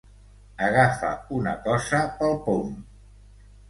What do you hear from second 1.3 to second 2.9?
una cosa pel pom.